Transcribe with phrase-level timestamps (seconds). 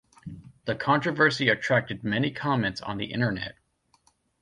[0.65, 3.55] The controversy attracted many comments on the internet.